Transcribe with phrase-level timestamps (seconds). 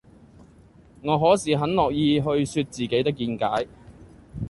[1.03, 3.67] 我可是很樂意去說自己的見解